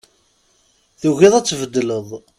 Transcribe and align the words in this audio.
Tugiḍ 1.01 1.33
ad 1.35 1.45
tbeddleḍ. 1.47 2.07